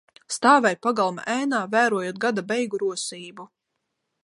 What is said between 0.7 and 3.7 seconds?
pagalma ēnā, vērojot gada beigu rosību.